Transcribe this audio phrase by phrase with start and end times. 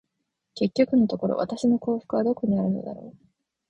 [0.55, 3.17] 結局のところ、私の幸福はどこにあるのだろう。